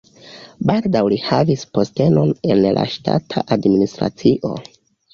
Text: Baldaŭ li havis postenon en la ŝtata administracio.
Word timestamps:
Baldaŭ 0.71 1.03
li 1.13 1.19
havis 1.25 1.67
postenon 1.79 2.33
en 2.57 2.65
la 2.79 2.89
ŝtata 2.97 3.47
administracio. 3.59 4.57